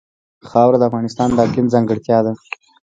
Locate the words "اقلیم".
1.45-1.67